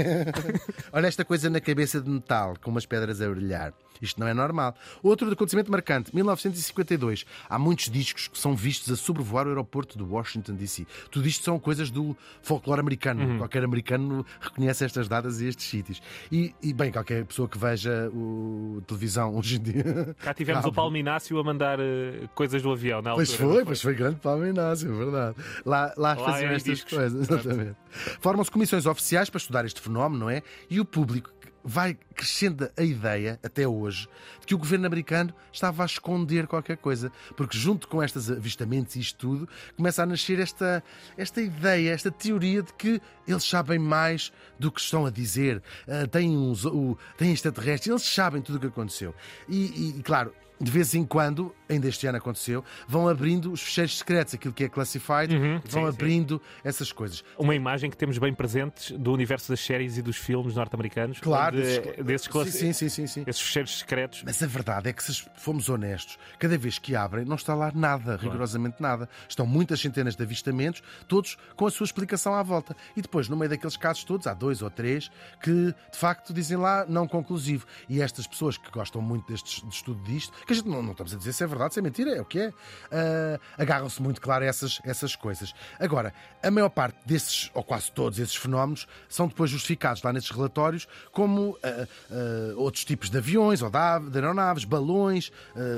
Olha 0.94 1.08
esta 1.08 1.26
coisa 1.26 1.50
na 1.50 1.60
cabeça 1.60 2.00
de 2.00 2.10
metal, 2.10 2.56
com 2.62 2.72
umas 2.72 2.86
pedras 2.86 3.22
a 3.22 3.30
brilhar. 3.30 3.74
Isto 4.02 4.20
não 4.20 4.28
é 4.28 4.34
normal. 4.34 4.76
Outro 5.02 5.32
acontecimento 5.32 5.72
marcante, 5.72 6.14
1952. 6.14 7.26
Há 7.50 7.60
muitos 7.60 7.90
discos 7.90 8.28
que 8.28 8.38
são 8.38 8.56
vistos 8.56 8.92
a 8.92 8.96
sobrevoar 8.96 9.46
o 9.46 9.50
aeroporto 9.50 9.98
de 9.98 10.04
Washington, 10.04 10.56
D.C. 10.56 10.86
Tudo 11.12 11.28
isto 11.28 11.44
são 11.44 11.60
coisas 11.60 11.92
do 11.92 12.16
folclore 12.42 12.80
americano. 12.80 13.24
Uhum. 13.24 13.38
Qualquer 13.38 13.64
americano 13.64 14.26
reconhece 14.40 14.86
estas 14.86 15.08
datas 15.08 15.42
e 15.42 15.48
estes 15.48 15.66
sítios. 15.66 16.02
E, 16.32 16.54
e, 16.62 16.74
bem, 16.74 16.92
qualquer 16.92 17.26
pessoa 17.26 17.48
que 17.48 17.58
veja 17.58 18.10
o 18.14 18.82
televisão 18.88 19.36
hoje 19.36 19.58
em 19.58 19.62
dia. 19.62 20.16
Cá 20.20 20.34
tivemos 20.34 20.66
o 20.66 20.72
Paulo 20.72 20.96
Inácio 20.96 21.38
a 21.38 21.44
mandar 21.44 21.80
eh, 21.80 22.28
coisas 22.36 22.62
do 22.62 22.72
avião 22.72 23.02
na 23.02 23.12
altura. 23.12 23.28
Pois 23.28 23.34
foi, 23.34 23.66
pois 23.66 23.82
foi 23.82 23.94
grande 23.94 24.20
Paulo 24.20 24.46
Inácio, 24.46 24.92
é 24.92 24.98
verdade. 24.98 25.36
Lá, 25.66 25.94
lá, 25.98 26.16
faziam 26.16 26.50
é 26.50 26.54
em 26.54 26.56
estas 26.56 26.78
discos. 26.78 26.94
coisas, 26.94 27.30
exatamente. 27.30 27.76
Formam-se 28.20 28.52
comissões 28.52 28.86
oficiais 28.86 29.30
para 29.30 29.38
estudar 29.38 29.66
este 29.66 29.82
fenómeno, 29.82 30.26
não 30.26 30.30
é? 30.30 30.44
E 30.70 30.80
o 30.80 30.86
público 30.86 31.32
vai 31.64 31.98
crescendo 32.16 32.70
a 32.78 32.84
ideia, 32.84 33.40
até 33.44 33.68
hoje, 33.68 34.08
de 34.40 34.48
que 34.48 34.56
o 34.56 34.58
governo 34.58 34.86
americano 34.86 35.34
estava 35.52 35.84
a 35.84 35.86
esconder 35.86 36.48
qualquer 36.48 36.78
coisa. 36.78 37.12
Porque 37.36 37.58
junto 37.58 37.88
com 37.88 38.04
estes 38.04 38.30
avistamentos 38.30 38.96
e 38.96 39.00
isto 39.00 39.18
tudo, 39.18 39.50
começa 39.76 40.04
a 40.04 40.06
nascer 40.06 40.40
esta, 40.40 40.84
esta 41.18 41.42
ideia, 41.42 41.92
esta 41.92 42.12
teoria 42.12 42.64
de 42.64 42.74
que 42.74 43.02
eles 43.28 43.44
sabem 43.44 43.80
mais 43.80 44.32
do 44.58 44.72
que 44.72 44.80
estão 44.82 45.06
a 45.06 45.12
dizer. 45.12 45.62
Ah, 45.88 46.08
têm, 46.08 46.36
uns, 46.38 46.66
o, 46.66 46.98
têm 47.18 47.32
extraterrestres, 47.32 47.88
eles 47.88 48.04
sabem 48.04 48.42
tudo 48.42 48.56
o 48.56 48.60
que 48.60 48.68
aconteceu. 48.68 49.14
E, 49.48 49.98
e, 49.98 50.04
claro, 50.04 50.34
de 50.60 50.70
vez 50.72 50.94
em 50.94 51.06
quando, 51.06 51.54
ainda 51.70 51.88
este 51.88 52.06
ano 52.08 52.18
aconteceu, 52.18 52.64
vão 52.88 53.08
abrindo 53.08 53.52
os 53.52 53.62
fecheiros 53.62 53.98
secretos, 53.98 54.34
aquilo 54.34 54.54
que 54.54 54.64
é 54.66 54.70
classified, 54.70 55.34
Uhum, 55.34 55.54
vão 55.60 55.62
sim, 55.64 55.70
sim. 55.82 55.86
abrindo 55.88 56.42
essas 56.64 56.92
coisas. 56.92 57.24
Uma 57.38 57.56
imagem 57.56 57.90
que 57.90 57.96
temos 57.98 58.18
bem 58.18 58.34
presentes 58.34 58.92
do 58.92 59.14
universo 59.14 59.50
das 59.50 59.60
séries 59.60 59.98
e 59.98 60.02
dos 60.02 60.18
filmes 60.18 60.56
norte-americanos. 60.56 61.20
Claro, 61.20 61.58
onde, 61.58 61.66
desses, 62.04 62.28
desses 62.28 62.56
sim, 62.56 62.74
sim, 62.74 62.90
sim, 62.90 63.08
sim. 63.08 63.24
esses 63.26 63.42
fecheiros 63.42 63.80
secretos. 63.80 64.24
Mas 64.26 64.42
a 64.44 64.48
verdade 64.48 64.90
é 64.90 64.94
que, 64.94 65.04
se 65.04 65.26
formos 65.36 65.70
honestos, 65.70 66.18
cada 66.38 66.58
vez 66.58 66.78
que 66.78 66.96
abrem, 66.96 67.26
não 67.26 67.36
está 67.36 67.54
lá 67.56 67.72
nada, 67.74 68.18
rigorosamente 68.18 68.82
nada. 68.82 69.08
Estão 69.28 69.46
muitas 69.46 69.80
centenas 69.80 70.16
de 70.16 70.24
avistamentos, 70.24 70.82
todos 71.08 71.38
com 71.56 71.66
a 71.68 71.72
sua 71.72 71.86
explicação 71.86 72.34
à 72.34 72.44
volta. 72.44 72.76
E 72.96 73.02
depois, 73.02 73.30
no 73.30 73.38
meio 73.38 73.50
daqueles 73.50 73.78
casos 73.78 74.04
todos, 74.04 74.28
há 74.28 74.34
dois 74.34 74.62
ou 74.62 74.70
três 74.70 75.10
que, 75.42 75.52
de 75.92 75.98
facto, 75.98 76.34
dizem 76.34 76.58
lá 76.58 76.86
não 76.88 77.08
conclusivo. 77.08 77.66
E 77.88 78.02
estas 78.02 78.28
pessoas 78.28 78.58
que 78.58 78.70
gostam 78.72 79.02
muito 79.02 79.28
deste, 79.32 79.66
de 79.66 79.74
estudo 79.74 80.04
disto, 80.04 80.34
a 80.54 80.56
gente 80.56 80.68
não, 80.68 80.82
não 80.82 80.92
estamos 80.92 81.14
a 81.14 81.18
dizer 81.18 81.34
se 81.34 81.44
é 81.44 81.48
verdade, 81.48 81.74
se 81.74 81.80
é 81.80 81.84
mentira, 81.84 82.12
é 82.16 82.22
o 82.22 82.26
que 82.26 82.40
é, 82.40 82.54
ah, 82.92 83.40
agarram-se 83.58 84.02
muito 84.02 84.22
claro 84.22 84.44
a 84.44 84.48
essas, 84.48 84.80
essas 84.84 85.16
coisas. 85.16 85.54
Agora, 85.80 86.14
a 86.42 86.52
maior 86.52 86.70
parte 86.70 86.98
desses, 87.06 87.50
ou 87.54 87.64
quase 87.64 87.92
todos 87.92 88.20
esses 88.20 88.36
fenómenos, 88.36 88.88
são 89.08 89.28
depois 89.28 89.50
justificados 89.50 90.04
lá 90.04 90.14
nesses 90.14 90.30
relatórios 90.30 90.88
como 91.12 91.58
ah, 91.64 91.88
ah, 92.12 92.54
outros 92.56 92.86
tipos 92.86 93.10
de 93.10 93.18
aviões 93.18 93.62
ou 93.62 93.70
de 93.70 93.80
de 94.10 94.18
aeronaves, 94.18 94.66
balões, 94.66 95.32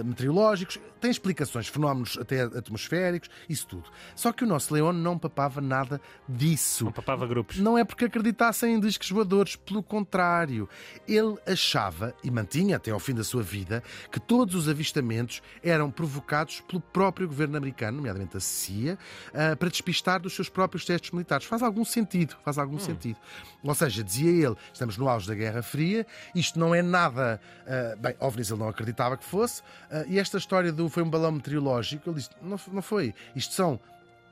meteorológicos, 0.03 0.79
tem 1.01 1.09
explicações, 1.09 1.67
fenómenos 1.67 2.17
até 2.19 2.41
atmosféricos, 2.43 3.29
isso 3.49 3.65
tudo. 3.67 3.89
Só 4.15 4.31
que 4.31 4.43
o 4.43 4.47
nosso 4.47 4.71
Leão 4.71 4.93
não 4.93 5.17
papava 5.17 5.59
nada 5.59 5.99
disso. 6.29 6.85
Não 6.85 6.91
papava 6.91 7.25
grupos. 7.25 7.57
Não 7.57 7.75
é 7.75 7.83
porque 7.83 8.05
acreditassem 8.05 8.75
em 8.75 8.79
discos 8.79 9.09
voadores, 9.09 9.55
pelo 9.55 9.81
contrário. 9.81 10.69
Ele 11.07 11.35
achava, 11.47 12.13
e 12.23 12.29
mantinha 12.29 12.77
até 12.77 12.91
ao 12.91 12.99
fim 12.99 13.15
da 13.15 13.23
sua 13.23 13.41
vida, 13.41 13.83
que 14.11 14.19
todos 14.19 14.53
os 14.53 14.60
avistamentos 14.67 15.41
eram 15.63 15.89
provocados 15.91 16.61
pelo 16.61 16.81
próprio 16.81 17.27
governo 17.27 17.57
americano, 17.57 17.97
nomeadamente 17.97 18.37
a 18.37 18.39
CIA, 18.39 18.97
ah, 19.33 19.55
para 19.55 19.69
despistar 19.69 20.19
dos 20.19 20.33
seus 20.33 20.49
próprios 20.49 20.85
testes 20.85 21.11
militares. 21.11 21.45
Faz 21.45 21.61
algum 21.61 21.85
sentido, 21.85 22.35
faz 22.43 22.57
algum 22.57 22.79
sentido. 22.79 23.17
Ou 23.63 23.75
seja, 23.75 24.03
dizia 24.03 24.47
ele, 24.47 24.55
estamos 24.73 24.97
no 24.97 25.07
auge 25.07 25.27
da 25.27 25.35
Guerra 25.35 25.61
Fria, 25.61 26.05
isto 26.33 26.59
não 26.59 26.73
é 26.73 26.81
nada. 26.81 27.39
ah, 27.67 27.95
bem, 27.97 28.15
OVNIs 28.19 28.51
ele 28.51 28.59
não 28.59 28.69
acreditava 28.69 29.17
que 29.17 29.25
fosse, 29.25 29.61
ah, 29.89 30.03
e 30.07 30.19
esta 30.19 30.37
história 30.37 30.71
do 30.71 30.89
foi 30.89 31.03
um 31.03 31.09
balão 31.09 31.31
meteorológico, 31.31 32.09
ele 32.09 32.17
disse, 32.17 32.29
não, 32.41 32.59
não 32.71 32.81
foi. 32.81 33.13
Isto 33.35 33.53
são. 33.53 33.79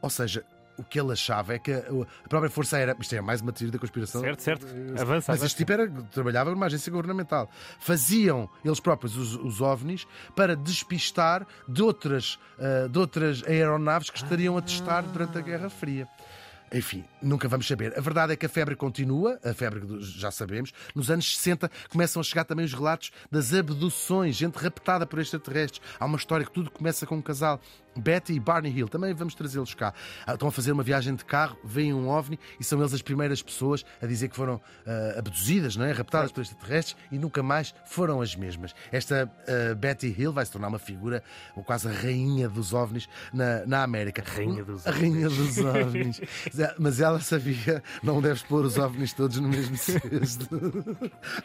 Ou 0.01 0.09
seja, 0.09 0.45
o 0.79 0.83
que 0.83 1.00
ele 1.00 1.12
achava 1.12 1.53
é 1.53 1.59
que 1.59 1.71
a 1.74 2.27
própria 2.27 2.50
Força 2.50 2.77
Aérea. 2.77 2.95
Isto 3.00 3.15
é 3.15 3.21
mais 3.21 3.41
uma 3.41 3.51
teoria 3.51 3.74
da 3.74 3.79
conspiração. 3.79 4.21
Certo, 4.21 4.41
certo. 4.41 4.65
Mas 4.91 5.01
Avança, 5.01 5.31
este 5.33 5.41
avança. 5.41 5.55
tipo 5.57 5.71
era, 5.71 5.89
trabalhava 5.89 6.51
numa 6.51 6.65
agência 6.65 6.91
governamental. 6.91 7.50
Faziam 7.79 8.50
eles 8.63 8.79
próprios 8.79 9.15
os, 9.17 9.36
os 9.36 9.62
OVNIs 9.62 10.07
para 10.36 10.55
despistar 10.55 11.45
de 11.67 11.81
outras, 11.81 12.39
ah, 12.59 12.88
de 12.88 12.98
outras 12.98 13.43
aeronaves 13.45 14.09
que 14.09 14.17
estariam 14.17 14.57
a 14.57 14.62
testar 14.62 15.01
durante 15.01 15.38
a 15.38 15.41
Guerra 15.41 15.69
Fria. 15.69 16.07
Enfim, 16.71 17.03
nunca 17.21 17.48
vamos 17.48 17.67
saber. 17.67 17.98
A 17.98 18.01
verdade 18.01 18.33
é 18.33 18.36
que 18.36 18.45
a 18.45 18.50
febre 18.50 18.75
continua, 18.75 19.39
a 19.43 19.53
febre 19.53 19.81
já 20.01 20.29
sabemos. 20.29 20.71
Nos 20.93 21.09
anos 21.09 21.36
60 21.38 21.69
começam 21.89 22.19
a 22.19 22.24
chegar 22.24 22.43
também 22.43 22.63
os 22.63 22.74
relatos 22.74 23.12
das 23.31 23.53
abduções, 23.53 24.36
gente 24.36 24.55
raptada 24.55 25.05
por 25.05 25.19
extraterrestres. 25.19 25.81
Há 26.00 26.05
uma 26.05 26.17
história 26.17 26.45
que 26.45 26.51
tudo 26.51 26.69
começa 26.69 27.07
com 27.07 27.15
um 27.15 27.21
casal, 27.24 27.59
Betty 27.98 28.34
e 28.34 28.39
Barney 28.39 28.72
Hill. 28.72 28.88
Também 28.88 29.13
vamos 29.13 29.36
trazê-los 29.36 29.74
cá. 29.74 29.93
Ah, 30.25 30.34
Estão 30.34 30.48
a 30.48 30.51
fazer 30.51 30.72
uma 30.72 30.84
viagem 30.84 31.15
de 31.15 31.25
carro, 31.25 31.58
veem 31.63 31.93
um 31.93 32.08
OVNI 32.10 32.39
e 32.60 32.63
são 32.63 32.79
eles 32.79 32.93
as 32.93 33.01
primeiras 33.01 33.41
pessoas 33.41 33.84
a 34.01 34.05
dizer 34.05 34.29
que 34.29 34.36
foram 34.36 34.62
ah, 34.86 35.15
abduzidas, 35.19 35.75
não 35.75 35.86
é? 35.86 35.91
raptadas 35.91 36.31
por 36.31 36.41
extraterrestres 36.41 36.96
e 37.12 37.17
nunca 37.17 37.41
mais 37.43 37.74
foram 37.86 38.22
as 38.22 38.36
mesmas. 38.36 38.74
Esta 38.91 39.31
ah, 39.48 39.75
Betty 39.75 40.15
Hill 40.17 40.31
vai 40.34 40.46
se 40.46 40.51
tornar 40.51 40.67
uma 40.69 40.79
figura, 40.79 41.24
ou 41.55 41.63
quase 41.63 41.88
a 41.88 41.91
rainha 41.91 42.48
dos 42.48 42.74
OVNIs 42.74 43.10
na, 43.34 43.65
na 43.65 43.84
América. 43.84 44.24
Rainha 44.25 44.63
dos 44.63 44.86
A 44.88 44.91
rainha 44.91 45.29
dos 45.29 45.58
OVNIs. 45.58 46.22
Mas 46.79 47.00
ela 47.00 47.19
sabia, 47.19 47.84
não 48.03 48.22
deves 48.22 48.43
pôr 48.43 48.65
os 48.65 48.77
OVNIs 48.77 49.13
todos 49.13 49.38
no 49.39 49.50
mesmo 49.50 49.75
cesto. 49.77 50.48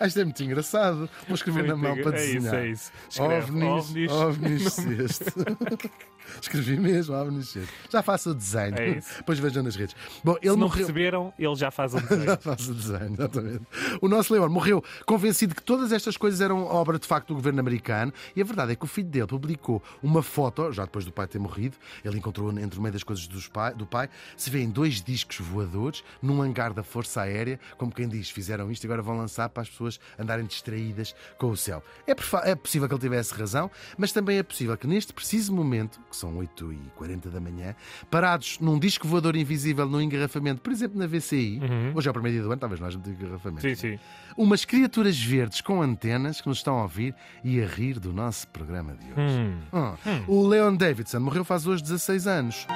Isto 0.05 0.21
é 0.21 0.25
muito 0.25 0.43
engraçado. 0.43 1.09
Vou 1.27 1.35
escrever 1.35 1.65
na 1.65 1.77
mão 1.77 1.95
Muito 1.95 2.09
para 2.09 2.19
é 2.19 2.25
isso, 2.25 2.35
desenhar. 2.35 2.55
é 2.55 2.69
isso. 2.69 2.93
Escreve 3.09 3.51
OVNIs, 3.65 4.13
ovnis. 4.13 4.13
OVNIs 4.13 4.73
cesto. 4.73 5.35
Escrevi 6.41 6.79
mesmo, 6.79 7.15
OVNIs 7.15 7.49
cesto. 7.49 7.73
Já 7.91 8.03
faço 8.03 8.31
o 8.31 8.35
desenho. 8.35 8.75
É. 8.79 9.01
Depois 9.19 9.39
vejam 9.39 9.63
nas 9.63 9.77
redes. 9.77 9.95
Bom, 10.23 10.33
ele 10.41 10.41
Se 10.43 10.49
não 10.49 10.57
morreu. 10.59 10.77
perceberam, 10.87 11.35
ele 11.39 11.55
já 11.55 11.71
faz 11.71 11.93
Já 11.93 11.99
desenho. 12.01 12.39
faço 12.41 12.71
o 12.71 12.75
desenho, 12.75 13.13
exatamente. 13.15 13.63
O 14.01 14.09
nosso 14.09 14.33
Leon 14.33 14.49
morreu 14.49 14.83
convencido 15.07 15.55
que 15.55 15.63
todas 15.63 15.93
estas 15.93 16.17
coisas 16.17 16.41
eram 16.41 16.65
obra 16.65 16.99
de 16.99 17.07
facto 17.07 17.29
do 17.29 17.35
governo 17.35 17.61
americano 17.61 18.13
e 18.35 18.41
a 18.41 18.45
verdade 18.45 18.73
é 18.73 18.77
que 18.77 18.85
o 18.85 18.89
filho 18.89 19.09
dele 19.09 19.27
publicou 19.27 19.83
uma 20.03 20.23
foto, 20.23 20.73
já 20.73 20.85
depois 20.85 21.05
do 21.05 21.13
pai 21.13 21.27
ter 21.27 21.39
morrido, 21.39 21.77
ele 22.05 22.19
encontrou 22.19 22.51
entre 22.59 22.79
o 22.79 22.83
meio 22.83 22.93
das 22.93 23.03
coisas 23.03 23.27
pai, 23.49 23.75
do 23.75 23.87
pai, 23.87 24.09
se 24.37 24.51
vêem 24.51 24.69
dois 24.71 25.03
discos 25.03 25.39
voadores 25.39 26.03
num 26.23 26.41
hangar 26.43 26.73
da 26.73 26.83
Força 26.83 27.23
Aérea, 27.23 27.59
como 27.77 27.93
quem 27.93 28.09
diz, 28.09 28.31
fizeram 28.31 28.71
isto 28.71 28.85
e 28.85 28.87
agora 28.87 29.03
vão 29.03 29.17
lançar 29.17 29.49
para 29.49 29.63
as 29.63 29.69
pessoas 29.69 30.01
andarem 30.19 30.45
distraídas 30.47 31.15
com 31.39 31.51
o 31.51 31.57
céu. 31.57 31.83
É, 32.07 32.13
é 32.51 32.55
possível 32.55 32.89
que 32.89 32.95
ele 32.95 33.01
tivesse 33.01 33.35
razão, 33.35 33.71
mas 33.97 34.13
também 34.13 34.39
é 34.39 34.43
possível 34.43 34.77
que 34.77 34.87
neste 34.87 35.13
preciso 35.13 35.53
momento, 35.53 36.01
que 36.15 36.21
são 36.21 36.35
8h40 36.37 37.29
da 37.31 37.41
manhã, 37.41 37.75
parados 38.11 38.59
num 38.61 38.79
disco 38.79 39.07
voador 39.09 39.37
invisível 39.37 39.87
no 39.89 40.01
engarrafamento, 40.01 40.61
por 40.61 40.73
exemplo, 40.73 40.99
na 40.99 41.07
VCI, 41.07 41.61
hoje 41.95 42.09
é 42.09 42.11
o 42.11 42.15
primeiro 42.15 42.37
dia 42.39 42.43
do 42.47 42.51
ano, 42.53 42.61
talvez 42.61 42.81
nós 42.81 42.95
não 42.95 43.03
tenhamos 43.03 43.23
engarrafamento. 43.25 43.63
Sim, 43.63 43.75
sim. 43.75 43.99
Umas 44.37 44.65
criaturas 44.65 45.21
verdes 45.21 45.61
com 45.61 45.83
antenas 45.83 46.41
que 46.41 46.49
nos 46.49 46.59
estão 46.59 46.79
a 46.79 46.83
ouvir 46.83 47.15
e 47.43 47.61
a 47.61 47.67
rir 47.67 47.99
do 47.99 48.13
nosso 48.13 48.47
programa 48.49 48.95
de 48.95 49.07
hoje. 49.07 49.39
Hum. 49.39 49.59
Ah, 49.73 49.95
O 50.27 50.47
Leon 50.47 50.75
Davidson 50.77 51.21
morreu 51.21 51.45
faz 51.45 51.67
hoje 51.67 51.83
16 51.83 52.27
anos. 52.27 52.67